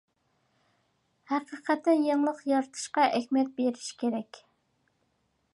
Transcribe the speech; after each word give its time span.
ھەقىقەتەن 1.33 2.01
يېڭىلىق 2.07 2.41
يارىتىشقا 2.53 3.07
ئەھمىيەت 3.19 3.55
بېرىش 3.61 3.95
كېرەك. 4.01 4.45